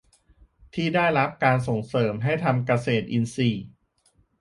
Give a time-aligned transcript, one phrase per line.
[0.73, 3.65] ที่ได้รับการส่งเสริมให้ทำเกษตรอินทรีย์